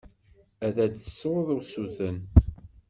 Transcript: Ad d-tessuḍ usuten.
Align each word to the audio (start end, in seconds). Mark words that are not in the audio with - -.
Ad 0.65 0.73
d-tessuḍ 0.91 1.47
usuten. 1.57 2.17